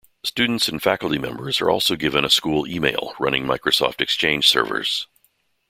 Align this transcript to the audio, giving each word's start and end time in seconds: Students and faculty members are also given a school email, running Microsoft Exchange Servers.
Students 0.23 0.67
and 0.67 0.81
faculty 0.81 1.19
members 1.19 1.61
are 1.61 1.69
also 1.69 1.95
given 1.95 2.25
a 2.25 2.29
school 2.31 2.65
email, 2.67 3.13
running 3.19 3.45
Microsoft 3.45 4.01
Exchange 4.01 4.47
Servers. 4.47 5.05